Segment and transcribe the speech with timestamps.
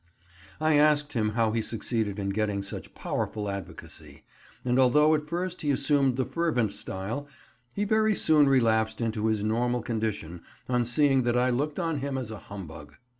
[0.59, 4.23] I asked him how he succeeded in getting such "powerful" advocacy,
[4.65, 7.27] and although at first he assumed the fervent style,
[7.75, 12.17] he very soon relapsed into his normal condition on seeing that I looked on him
[12.17, 12.95] as a humbug.